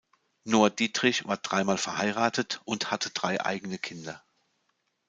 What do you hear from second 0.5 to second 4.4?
Dietrich war dreimal verheiratet und hatte drei eigene Kinder.